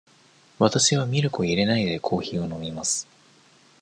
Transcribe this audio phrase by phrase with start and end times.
[0.57, 3.07] わたしはミルクを入れないで、コーヒーを飲みます。